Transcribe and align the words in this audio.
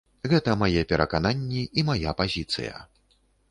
Гэта 0.31 0.55
мае 0.61 0.81
перакананні 0.91 1.63
і 1.81 1.85
мая 1.93 2.17
пазіцыя. 2.25 2.73